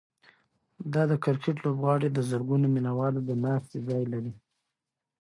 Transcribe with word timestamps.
دا 0.93 1.03
د 1.11 1.13
کرکټ 1.23 1.55
لوبغالی 1.65 2.09
د 2.13 2.19
زرګونو 2.29 2.65
مینه 2.73 2.91
والو 2.97 3.19
د 3.29 3.31
ناستې 3.43 3.77
ځای 3.87 4.03
لري. 4.13 4.33